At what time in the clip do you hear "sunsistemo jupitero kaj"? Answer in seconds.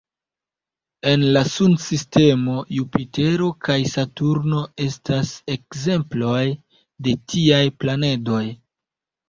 1.55-3.77